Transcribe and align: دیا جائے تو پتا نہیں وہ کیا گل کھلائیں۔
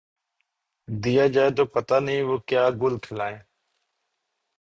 دیا 0.87 1.25
جائے 1.33 1.51
تو 1.57 1.63
پتا 1.73 1.97
نہیں 1.99 2.21
وہ 2.29 2.37
کیا 2.47 2.63
گل 2.81 2.93
کھلائیں۔ 3.03 3.39